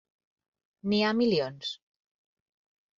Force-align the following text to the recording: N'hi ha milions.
N'hi 0.87 1.03
ha 1.03 1.13
milions. 1.21 1.77